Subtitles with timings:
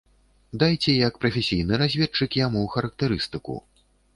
[0.63, 3.63] Дайце як прафесійны разведчык яму характарыстыку.